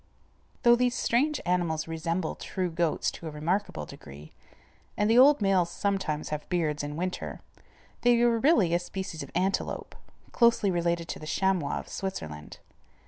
[0.63, 4.31] Though these strange animals resemble true goats to a remarkable degree,
[4.97, 7.41] and the old males sometimes have beards in winter,
[8.01, 9.95] they are really a species of antelope,
[10.31, 12.57] closely related to the chamois of Switzerland.